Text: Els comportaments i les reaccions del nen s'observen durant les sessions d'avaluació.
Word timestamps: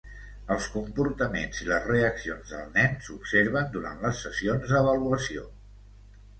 Els 0.53 0.69
comportaments 0.75 1.59
i 1.65 1.69
les 1.73 1.85
reaccions 1.91 2.55
del 2.55 2.73
nen 2.79 2.97
s'observen 3.09 3.71
durant 3.79 4.03
les 4.09 4.25
sessions 4.27 4.75
d'avaluació. 4.75 5.49